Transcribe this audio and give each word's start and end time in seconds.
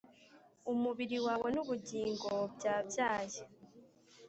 umubiri 0.71 1.17
wawe 1.25 1.47
nubugingo 1.55 2.31
byabyaye 2.55 3.41